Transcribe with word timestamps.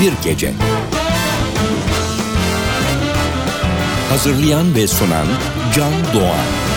Bir 0.00 0.12
Gece. 0.24 0.52
Hazırlayan 4.10 4.74
ve 4.74 4.86
sunan 4.86 5.26
Can 5.74 5.92
Doğan. 6.14 6.69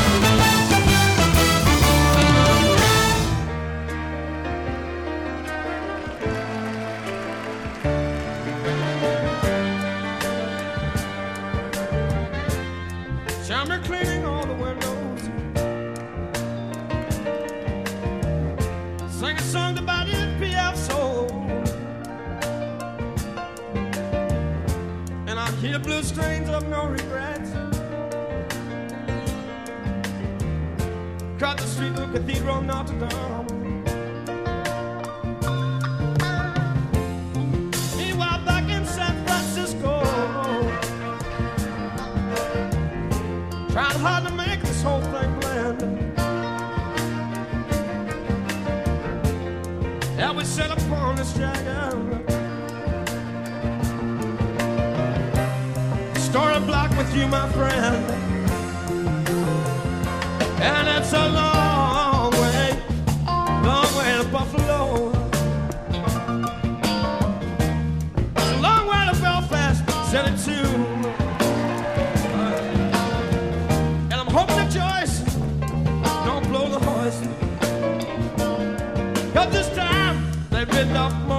enough 80.83 81.32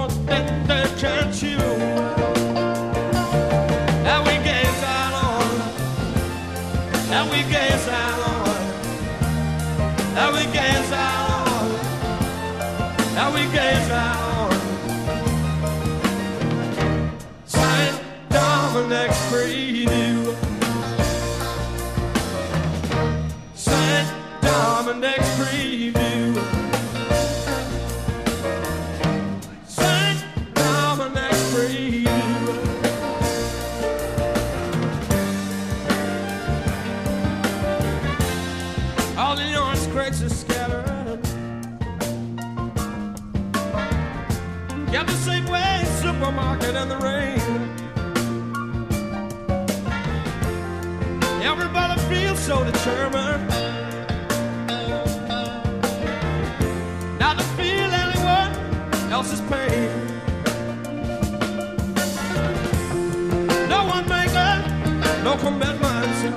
From 65.45 65.59
bad 65.59 65.79
minds 65.79 66.21
to 66.23 66.29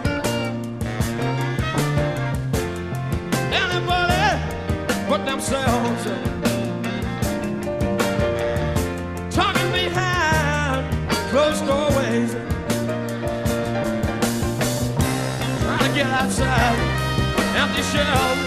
anybody 3.56 4.26
but 5.08 5.24
themselves 5.24 6.04
talking 9.34 9.72
behind 9.72 10.84
closed 11.30 11.64
doorways 11.64 12.32
trying 15.62 15.88
to 15.88 15.94
get 15.94 16.06
outside 16.08 16.76
empty 17.56 17.82
shells. 17.84 18.37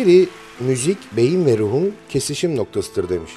Biri 0.00 0.28
müzik 0.60 0.98
beyin 1.16 1.46
ve 1.46 1.58
ruhun 1.58 1.94
kesişim 2.08 2.56
noktasıdır 2.56 3.08
demiş. 3.08 3.30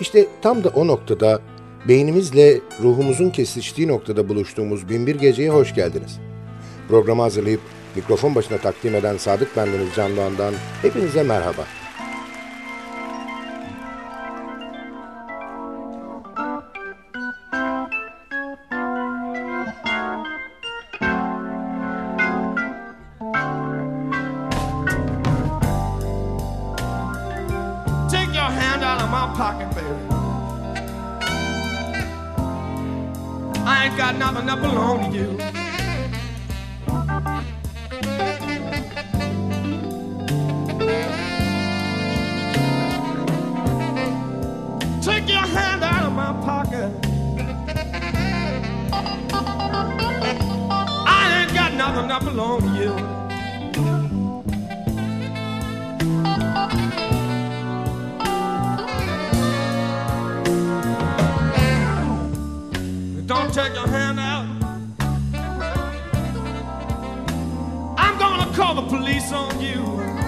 İşte 0.00 0.26
tam 0.42 0.64
da 0.64 0.68
o 0.68 0.86
noktada 0.86 1.42
beynimizle 1.88 2.60
ruhumuzun 2.82 3.30
kesiştiği 3.30 3.88
noktada 3.88 4.28
buluştuğumuz 4.28 4.88
Binbir 4.88 5.14
Gece'ye 5.14 5.50
hoş 5.50 5.74
geldiniz. 5.74 6.18
Programı 6.88 7.22
hazırlayıp 7.22 7.60
mikrofon 7.96 8.34
başına 8.34 8.58
takdim 8.58 8.94
eden 8.94 9.16
Sadık 9.16 9.56
Bendeniz 9.56 9.88
Can 9.96 10.16
Doğan'dan 10.16 10.54
hepinize 10.82 11.22
merhaba. 11.22 11.66
Police 68.88 69.30
on 69.32 69.60
you. 69.60 70.19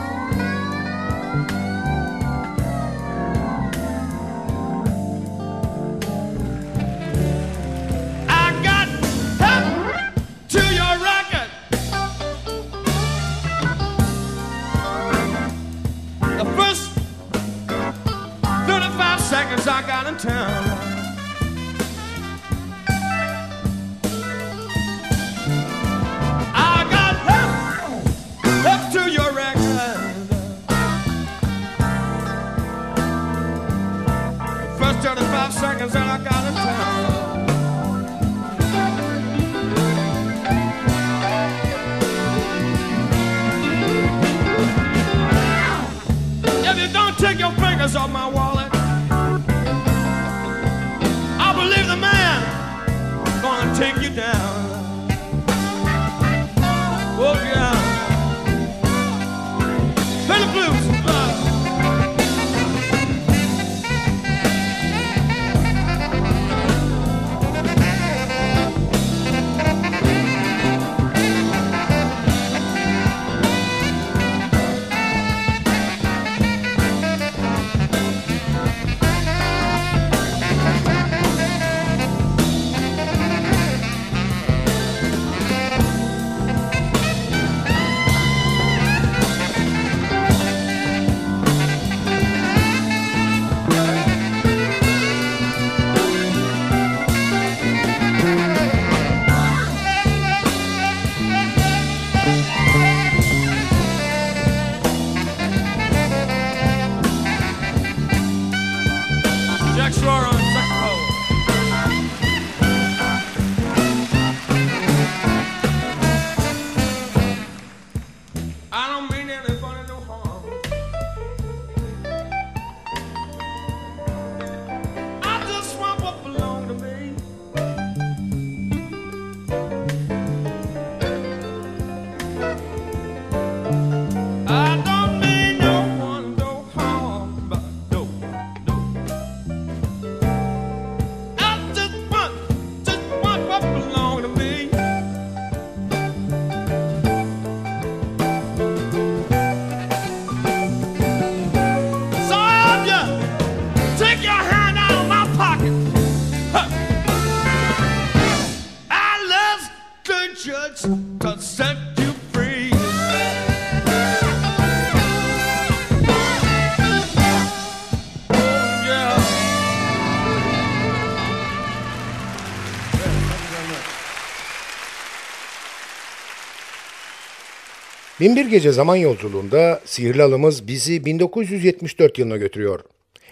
Binbir 178.22 178.46
Gece 178.46 178.72
Zaman 178.72 178.96
Yolculuğunda 178.96 179.80
sihirli 179.84 180.22
alımız 180.22 180.66
bizi 180.66 181.04
1974 181.04 182.18
yılına 182.18 182.36
götürüyor. 182.36 182.80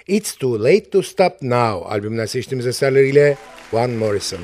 It's 0.09 0.35
Too 0.35 0.64
Late 0.64 0.90
To 0.90 1.02
Stop 1.02 1.42
Now 1.42 1.88
albümünden 1.88 2.26
seçtiğimiz 2.26 2.66
eserleriyle 2.66 3.37
Van 3.73 3.90
Morrison. 3.90 4.40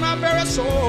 my 0.00 0.14
very 0.16 0.44
soul. 0.46 0.83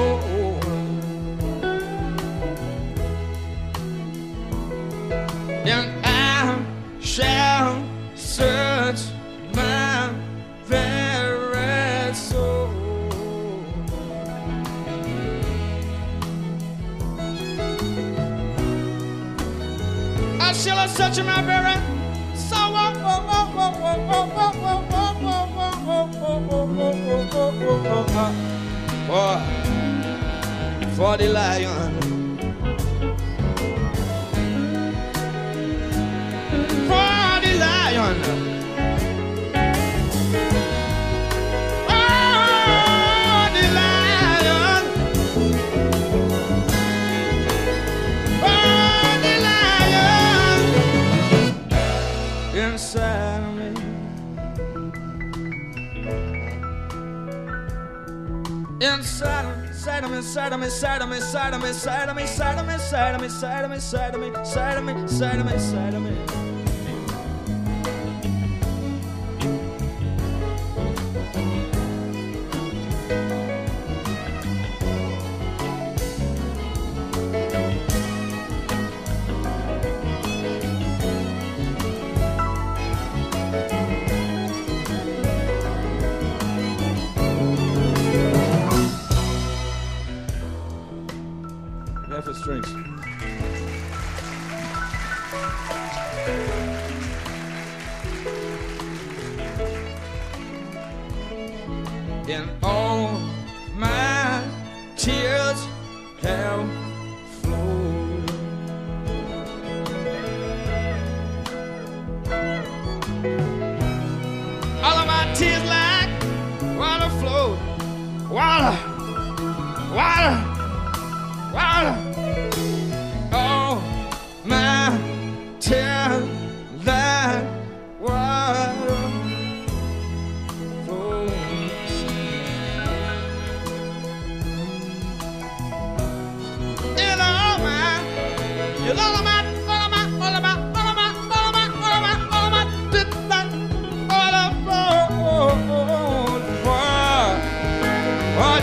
Inside 58.78 59.46
of 59.46 59.58
me, 59.62 59.68
inside 59.68 60.04
of 60.04 60.10
me, 60.10 60.16
inside 60.18 60.52
of 60.52 60.60
me, 60.60 60.66
inside 60.66 61.02
of 61.02 61.08
me, 61.08 61.16
inside 61.16 61.54
of 61.54 61.62
me, 61.62 61.68
inside 61.68 62.08
of 62.10 62.16
me, 62.16 62.22
inside 62.24 62.58
of 62.58 62.66
me, 62.66 62.74
inside 62.74 63.14
of 63.14 63.20
me, 63.20 63.24
inside 63.26 63.64
of 63.64 63.70
me, 63.70 63.76
inside 63.76 64.14
of 64.14 64.20
me, 64.20 64.28
inside 64.28 64.76
of 64.76 64.84
me, 64.84 64.92
inside 64.92 65.38
of 65.38 65.46
me, 65.46 65.52
inside 65.54 65.94
of 65.94 66.02
me. 66.02 66.35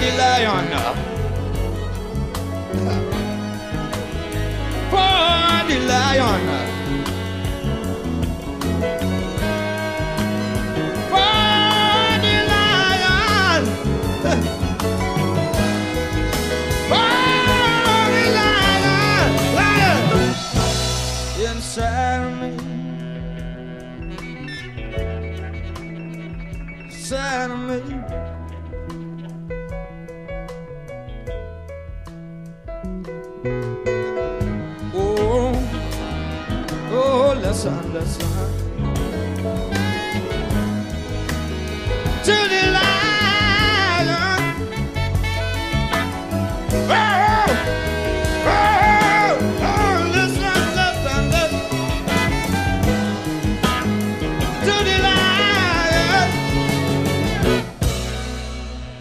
rely 0.04 0.46
on 0.46 0.70
now. 0.70 0.94
Poor 4.92 5.68
rely. 5.70 6.73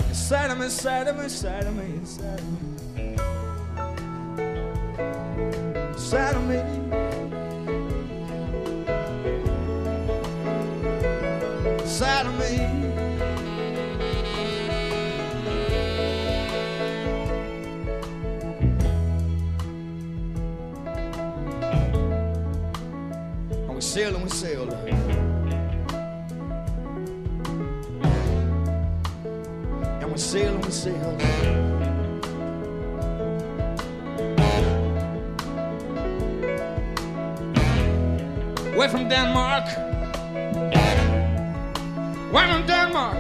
Inside 0.09 1.09
of 1.09 1.17
me, 1.17 1.25
inside 1.25 1.65
of 1.65 1.77
me, 1.77 1.82
we 30.13 30.19
sail 30.19 30.55
and 30.55 30.65
we 30.65 30.71
sail. 30.71 31.17
Way 38.77 38.89
from 38.89 39.09
Denmark. 39.09 39.65
Way 42.31 42.47
from 42.47 42.67
Denmark. 42.67 43.17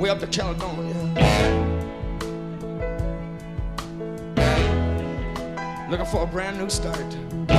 Way 0.00 0.10
up 0.10 0.18
to 0.18 0.26
Caledonia. 0.26 0.94
Looking 5.88 6.06
for 6.06 6.24
a 6.24 6.26
brand 6.26 6.58
new 6.58 6.68
start. 6.68 7.55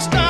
stop. 0.00 0.29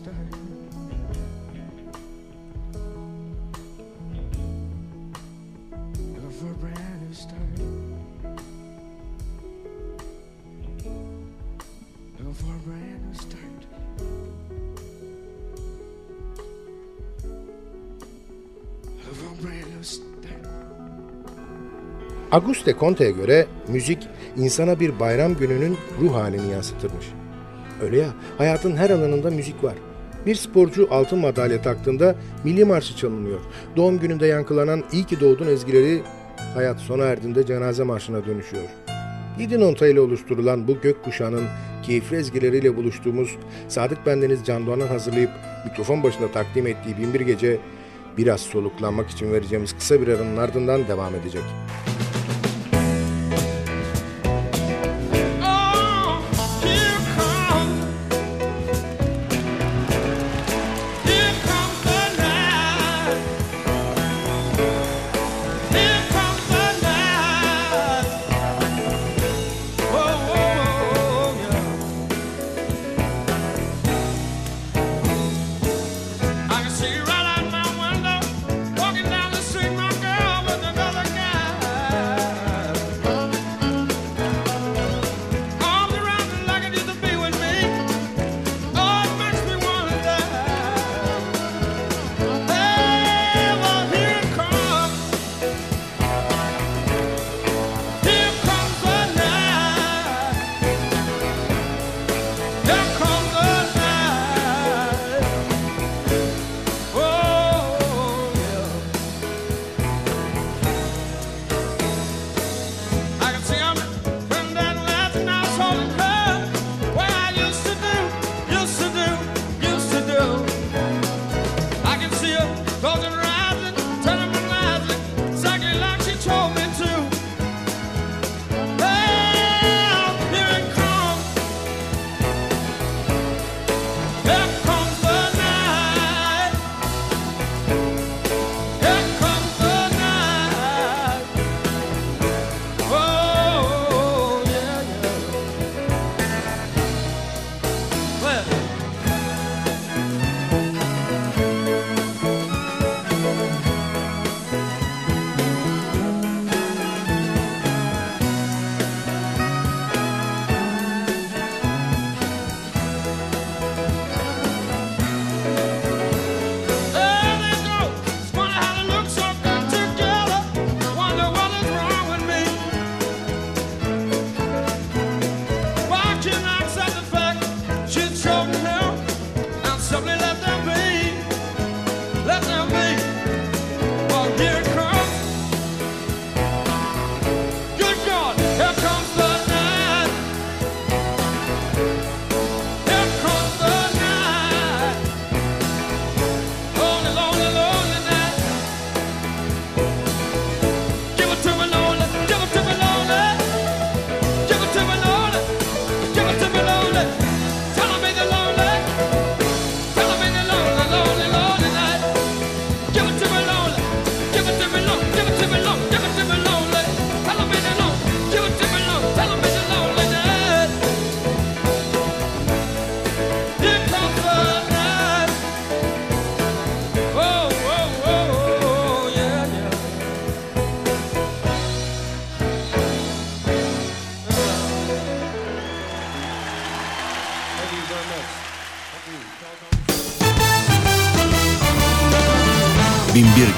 Start. 0.00 0.14
A 6.40 6.54
brand 6.62 7.02
new 7.02 7.14
start. 7.14 7.56
For 12.32 12.46
a 12.46 12.60
brand 12.66 13.00
new 13.06 13.14
start. 13.14 13.60
For 19.02 19.26
a 19.26 19.42
brand 19.42 19.68
new 19.74 19.84
start. 19.84 20.46
Auguste 22.32 22.74
Comte'ye 22.80 23.10
göre 23.10 23.46
müzik 23.68 24.08
insana 24.36 24.80
bir 24.80 25.00
bayram 25.00 25.34
gününün 25.34 25.76
ruh 26.00 26.14
halini 26.14 26.52
yansıtırmış. 26.52 27.06
Öyle 27.82 27.98
ya, 27.98 28.08
hayatın 28.38 28.76
her 28.76 28.90
alanında 28.90 29.30
müzik 29.30 29.64
var. 29.64 29.74
Bir 30.26 30.34
sporcu 30.34 30.88
altın 30.90 31.18
madalya 31.18 31.62
taktığında 31.62 32.14
milli 32.44 32.64
marşı 32.64 32.96
çalınıyor. 32.96 33.40
Doğum 33.76 33.98
gününde 33.98 34.26
yankılanan 34.26 34.84
iyi 34.92 35.04
ki 35.04 35.20
doğdun 35.20 35.46
ezgileri 35.46 36.02
hayat 36.54 36.80
sona 36.80 37.04
erdiğinde 37.04 37.46
cenaze 37.46 37.82
marşına 37.82 38.26
dönüşüyor. 38.26 38.64
Yedi 39.38 39.60
nota 39.60 39.86
ile 39.86 40.00
oluşturulan 40.00 40.68
bu 40.68 40.80
gökkuşağının 40.80 41.44
keyifli 41.82 42.16
ezgileriyle 42.16 42.76
buluştuğumuz 42.76 43.36
Sadık 43.68 44.06
Bendeniz 44.06 44.44
Can 44.44 44.66
Doğan'ın 44.66 44.88
hazırlayıp 44.88 45.30
mikrofon 45.64 46.02
başında 46.02 46.32
takdim 46.32 46.66
ettiği 46.66 46.98
Binbir 46.98 47.20
Gece 47.20 47.58
biraz 48.18 48.40
soluklanmak 48.40 49.10
için 49.10 49.32
vereceğimiz 49.32 49.72
kısa 49.72 50.00
bir 50.00 50.08
aranın 50.08 50.36
ardından 50.36 50.88
devam 50.88 51.14
edecek. 51.14 51.42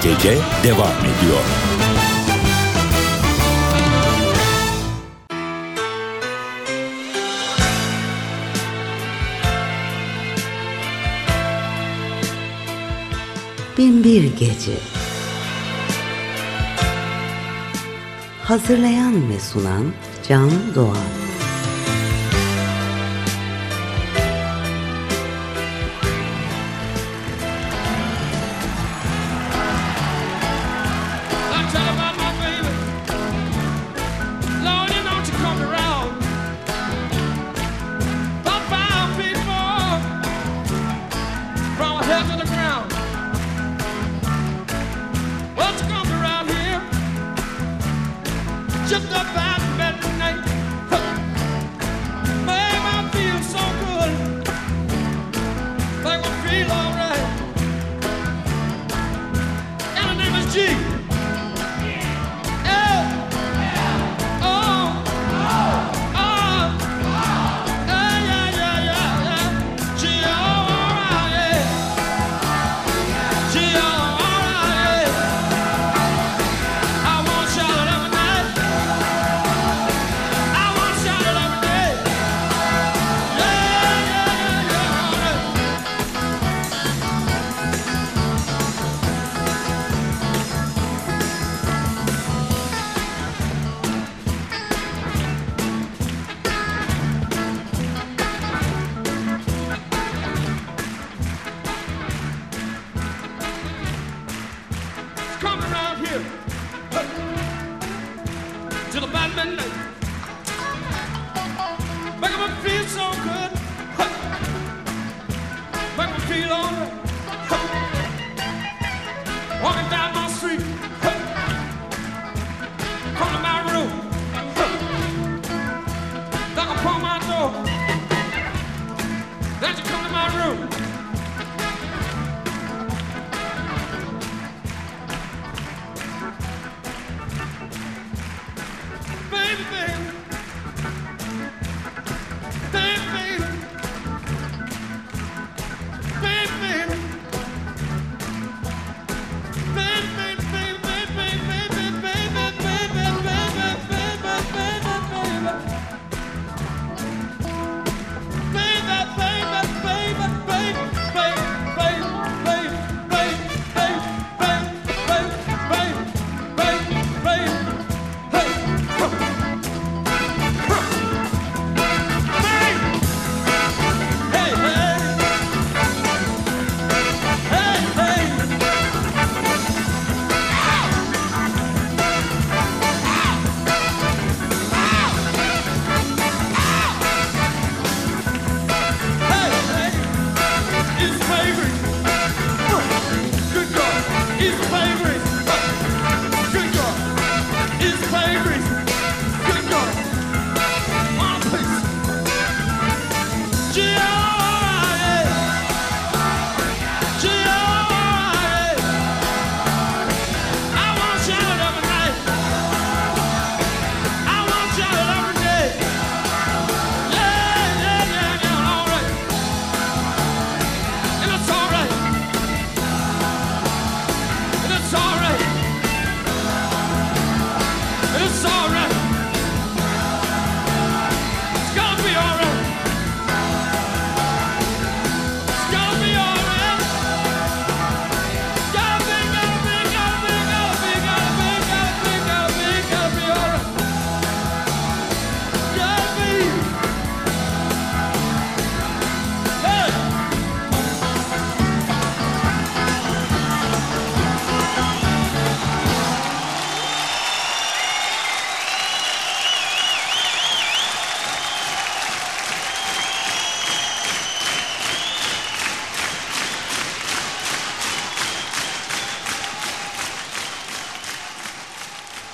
Gece 0.03 0.39
devam 0.65 0.99
ediyor. 0.99 1.43
Bin 13.79 14.05
Bir 14.05 14.23
Gece 14.23 14.73
Hazırlayan 18.43 19.31
ve 19.31 19.41
sunan 19.41 19.93
Can 20.29 20.51
Doğan 20.75 21.32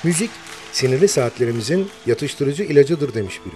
Müzik 0.08 0.30
sinirli 0.72 1.08
saatlerimizin 1.08 1.88
yatıştırıcı 2.06 2.62
ilacıdır 2.64 3.14
demiş 3.14 3.40
biri. 3.46 3.54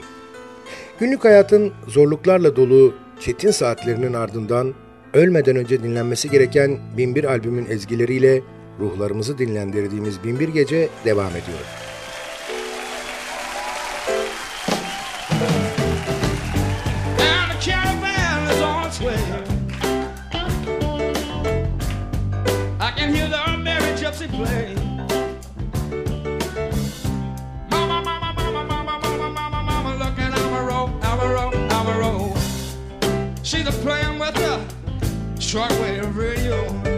Günlük 1.00 1.24
hayatın 1.24 1.72
zorluklarla 1.88 2.56
dolu 2.56 2.94
çetin 3.20 3.50
saatlerinin 3.50 4.12
ardından 4.12 4.74
ölmeden 5.12 5.56
önce 5.56 5.82
dinlenmesi 5.82 6.30
gereken 6.30 6.78
Binbir 6.96 7.24
albümün 7.24 7.66
ezgileriyle 7.66 8.42
ruhlarımızı 8.80 9.38
dinlendirdiğimiz 9.38 10.24
Binbir 10.24 10.48
Gece 10.48 10.88
devam 11.04 11.30
ediyor. 11.30 11.58
Play. 24.28 24.81
playing 33.80 34.18
with 34.18 34.34
the 34.34 34.60
shortwave 35.38 36.14
radio. 36.16 36.91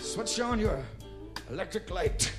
Switch 0.00 0.40
on 0.40 0.58
your 0.58 0.82
electric 1.50 1.90
light. 1.90 2.32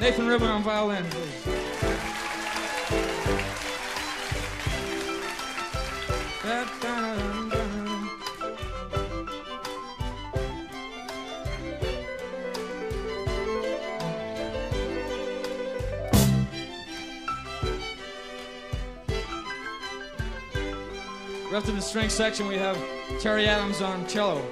Nathan 0.00 0.26
Rubin 0.26 0.48
on 0.48 0.62
violin. 0.62 1.04
Please. 1.10 1.54
After 21.54 21.70
the 21.70 21.80
string 21.80 22.08
section, 22.08 22.48
we 22.48 22.56
have 22.56 22.76
Terry 23.20 23.46
Adams 23.46 23.80
on 23.80 24.04
cello, 24.08 24.42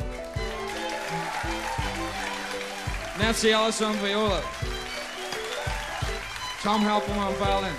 Nancy 3.18 3.50
Ellis 3.50 3.82
on 3.82 3.94
viola, 3.96 4.40
Tom 6.60 6.80
Halpern 6.82 7.16
on 7.16 7.34
violin. 7.34 7.74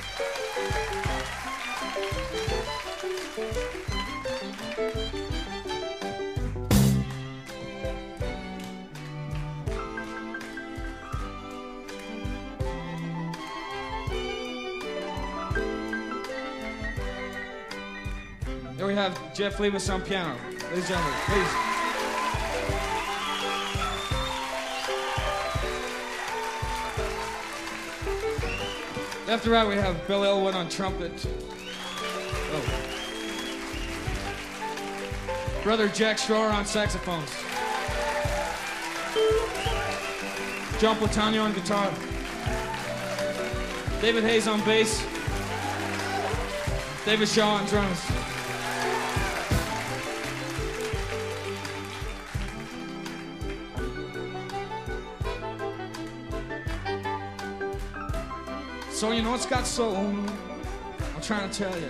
Jeff 19.33 19.59
Labes 19.59 19.89
on 19.89 20.01
piano. 20.03 20.37
Ladies 20.45 20.61
and 20.75 20.85
gentlemen, 20.87 21.13
please. 21.25 21.53
Left 29.27 29.43
to 29.43 29.49
right, 29.49 29.67
we 29.67 29.73
have 29.73 30.07
Bill 30.07 30.23
Elwood 30.23 30.53
on 30.53 30.69
trumpet. 30.69 31.11
Oh. 32.51 32.61
Brother 35.63 35.87
Jack 35.87 36.17
Schroer 36.17 36.53
on 36.53 36.67
saxophones. 36.67 37.31
John 40.79 40.95
Platania 40.97 41.43
on 41.43 41.53
guitar. 41.53 41.91
David 43.99 44.25
Hayes 44.25 44.47
on 44.47 44.63
bass. 44.63 45.03
David 47.03 47.27
Shaw 47.27 47.55
on 47.55 47.65
drums. 47.65 48.32
So 59.03 59.11
you 59.11 59.21
know 59.21 59.35
it's 59.35 59.45
got 59.45 59.67
soul. 59.67 59.97
I'm 59.97 61.21
trying 61.21 61.49
to 61.49 61.59
tell 61.59 61.77
you. 61.77 61.89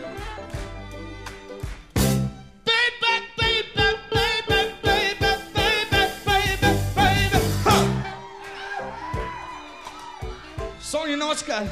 So 10.80 11.06
you 11.06 11.16
know 11.16 11.30
it's 11.30 11.44
got 11.44 11.68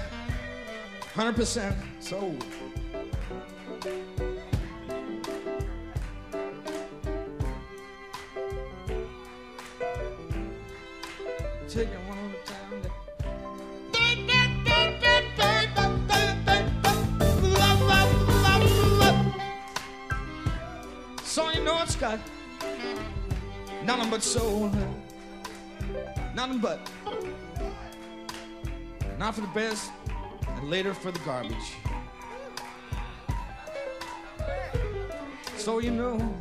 100% 1.16 1.74
soul. 2.00 2.38
Soul, 24.32 24.72
nothing 26.34 26.60
but. 26.60 26.80
Not 29.20 29.36
for 29.36 29.42
the 29.42 29.48
best 29.48 29.92
and 30.48 30.70
later 30.70 30.94
for 30.94 31.12
the 31.12 31.20
garbage. 31.20 31.76
So 35.58 35.80
you 35.80 35.92
know 35.92 36.34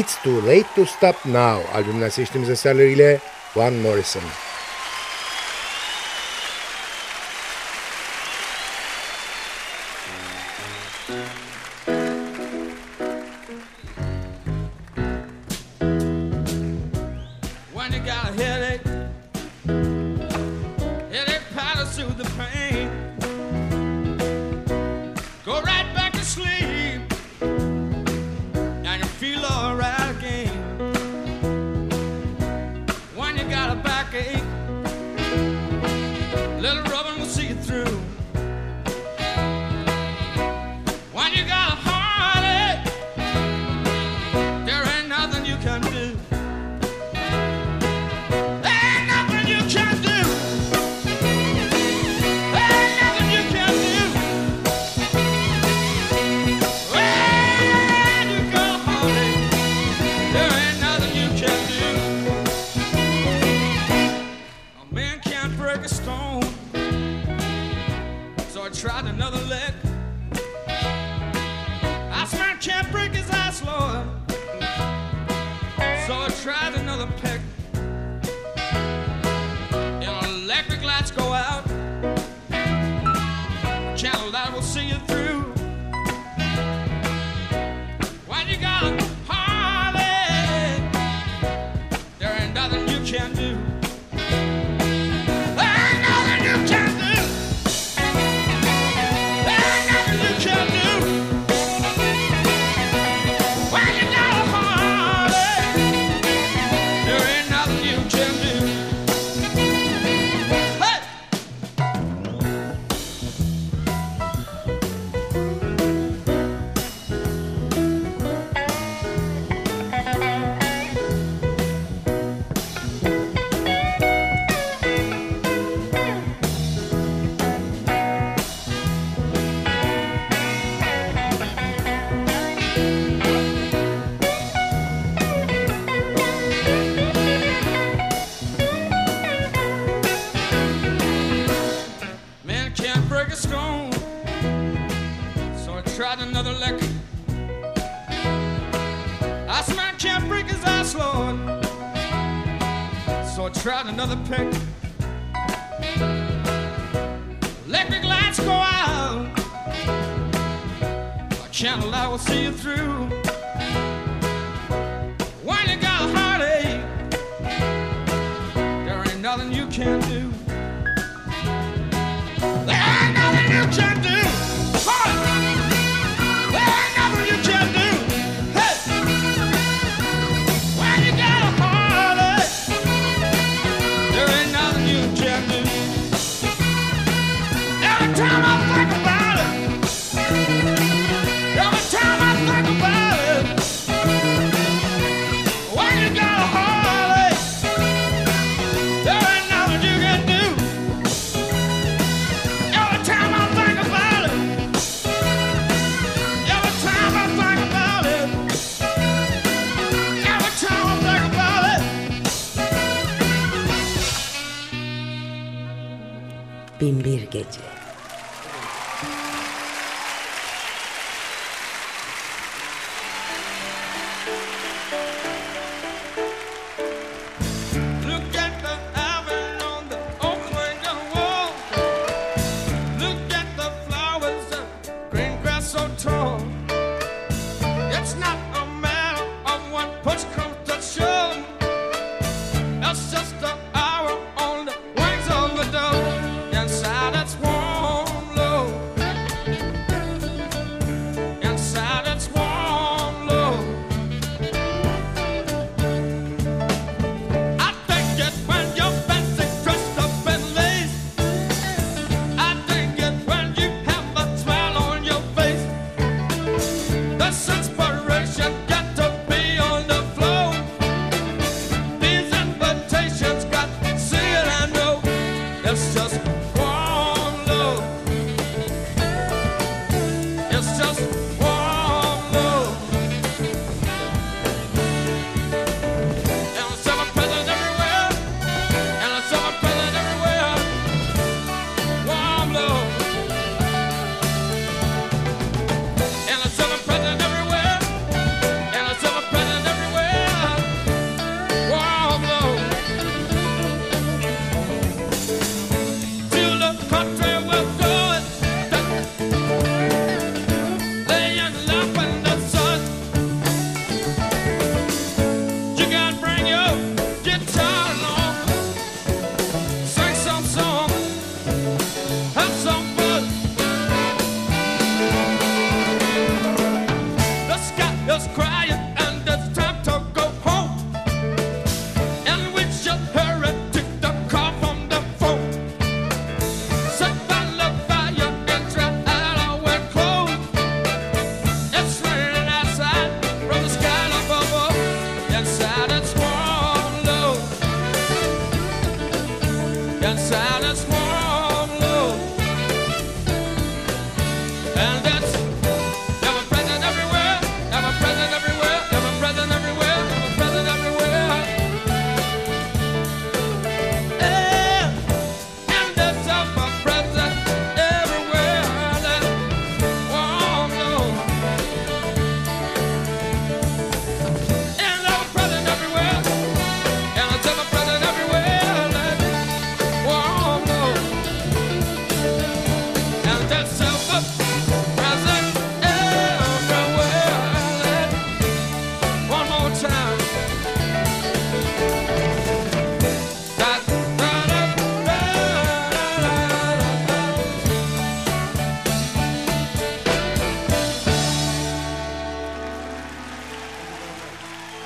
It's 0.00 0.16
Too 0.22 0.40
Late 0.40 0.66
to 0.76 0.86
Stop 0.86 1.26
Now 1.26 1.72
albümünden 1.74 2.08
seçtiğimiz 2.08 2.50
eserleriyle 2.50 3.18
Van 3.56 3.72
Morrison. 3.72 4.22
When 17.74 17.92
you 17.92 18.00
got 18.04 18.24
a 18.24 18.49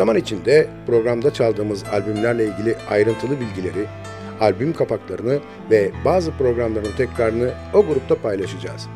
Zaman 0.00 0.16
içinde 0.16 0.66
programda 0.86 1.32
çaldığımız 1.32 1.84
albümlerle 1.92 2.44
ilgili 2.44 2.76
ayrıntılı 2.90 3.40
bilgileri, 3.40 3.86
albüm 4.40 4.72
kapaklarını 4.72 5.38
ve 5.70 5.90
bazı 6.04 6.32
programların 6.32 6.96
tekrarını 6.96 7.50
o 7.74 7.86
grupta 7.86 8.14
paylaşacağız. 8.14 8.88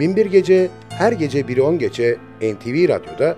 Binbir 0.00 0.26
Gece 0.26 0.68
her 0.88 1.12
gece 1.12 1.40
1'i 1.40 1.62
10 1.62 1.78
geçe 1.78 2.16
NTV 2.40 2.88
Radyo'da 2.88 3.36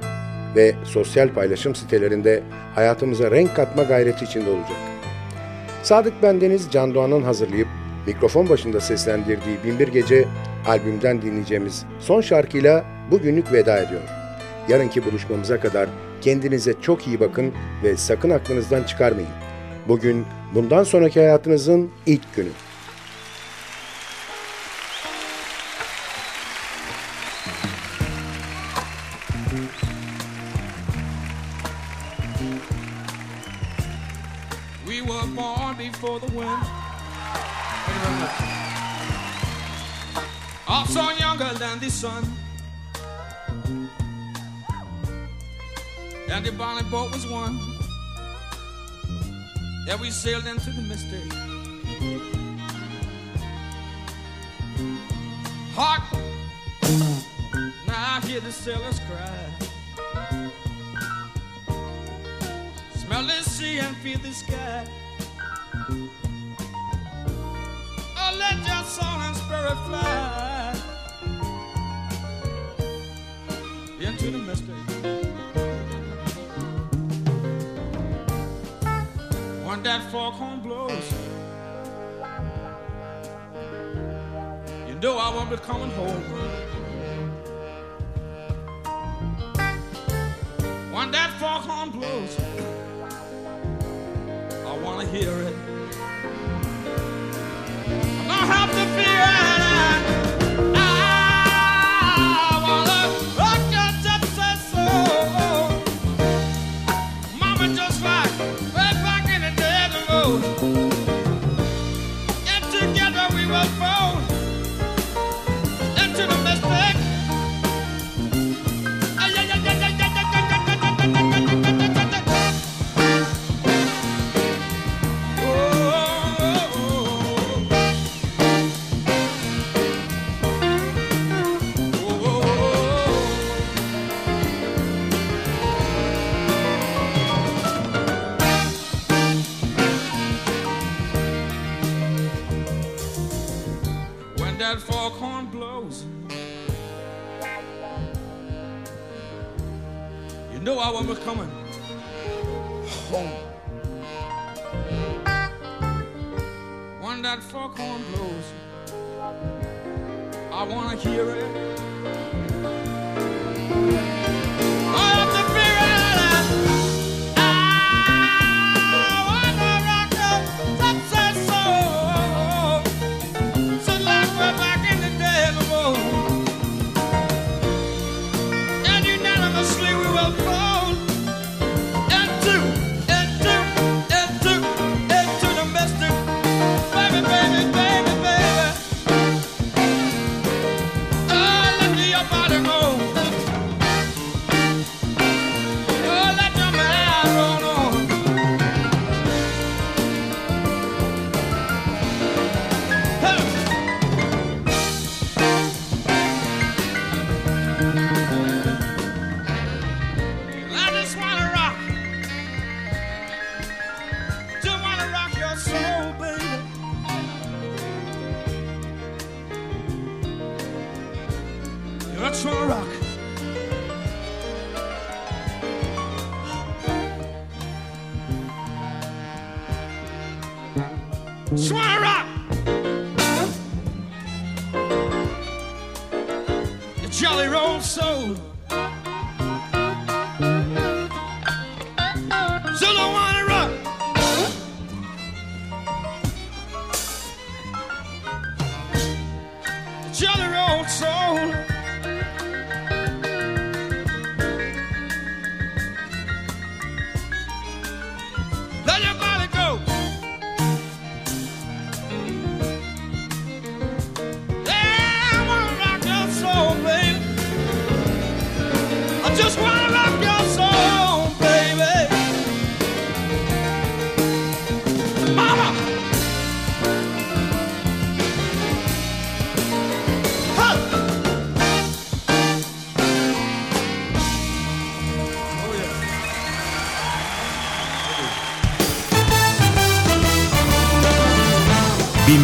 ve 0.56 0.74
sosyal 0.84 1.28
paylaşım 1.28 1.74
sitelerinde 1.74 2.42
hayatımıza 2.74 3.30
renk 3.30 3.56
katma 3.56 3.82
gayreti 3.82 4.24
içinde 4.24 4.50
olacak. 4.50 4.78
Sadık 5.82 6.22
Bendeniz 6.22 6.68
Can 6.70 6.94
Doğan'ın 6.94 7.22
hazırlayıp 7.22 7.68
mikrofon 8.06 8.48
başında 8.48 8.80
seslendirdiği 8.80 9.56
Binbir 9.64 9.88
Gece 9.88 10.24
albümden 10.66 11.22
dinleyeceğimiz 11.22 11.84
son 12.00 12.20
şarkıyla 12.20 12.84
bugünlük 13.10 13.52
veda 13.52 13.78
ediyor. 13.78 14.02
Yarınki 14.68 15.04
buluşmamıza 15.04 15.60
kadar 15.60 15.88
Kendinize 16.22 16.74
çok 16.82 17.06
iyi 17.06 17.20
bakın 17.20 17.54
ve 17.82 17.96
sakın 17.96 18.30
aklınızdan 18.30 18.82
çıkarmayın. 18.82 19.30
Bugün 19.88 20.26
bundan 20.54 20.84
sonraki 20.84 21.20
hayatınızın 21.20 21.90
ilk 22.06 22.36
günü. 22.36 22.48
We 34.86 35.02
the 36.20 36.26
wind. 36.26 36.62
Also 40.68 41.00
younger 41.20 41.54
than 41.58 41.80
the 41.80 41.90
sun. 41.90 42.41
and 46.32 46.46
the 46.46 46.52
bonnie 46.52 46.82
boat 46.88 47.12
was 47.12 47.26
one 47.26 47.58
that 49.86 50.00
we 50.00 50.10
sailed 50.10 50.46
into 50.46 50.70
the 50.70 50.80
mystery. 50.80 51.28
Hark! 55.74 56.02
Now 57.86 58.16
I 58.16 58.20
hear 58.26 58.40
the 58.40 58.50
sailors 58.50 58.98
cry. 59.00 59.28
Smell 62.94 63.24
the 63.24 63.42
sea 63.42 63.80
and 63.80 63.94
feel 63.98 64.18
the 64.18 64.32
sky. 64.32 64.86
Oh, 68.16 68.36
let 68.38 68.56
your 68.66 68.84
soul 68.84 69.20
and 69.26 69.36
spirit 69.36 69.76
fly 69.86 70.74
into 74.00 74.30
the 74.30 74.38
mystery. 74.38 75.21
if 79.82 79.86
that 79.86 80.12
foghorn 80.12 80.60
blows. 80.60 81.12
You 84.86 84.94
know 84.94 85.18
I 85.18 85.34
won't 85.34 85.50
be 85.50 85.56
coming 85.56 85.90
home. 85.90 86.22
When 90.92 91.10
that 91.10 91.30
foghorn 91.40 91.90
blows, 91.90 92.38
I 94.66 94.78
wanna 94.84 95.06
hear 95.08 95.32
it. 95.48 95.71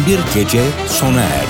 bir 0.09 0.19
gece 0.33 0.61
sona 0.87 1.21
erdi. 1.21 1.48